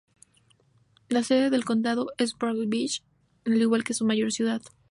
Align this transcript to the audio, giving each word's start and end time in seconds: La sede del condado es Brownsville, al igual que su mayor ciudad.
La 1.09 1.21
sede 1.21 1.51
del 1.51 1.63
condado 1.63 2.07
es 2.17 2.35
Brownsville, 2.35 3.03
al 3.45 3.61
igual 3.61 3.83
que 3.83 3.93
su 3.93 4.03
mayor 4.03 4.31
ciudad. 4.31 4.63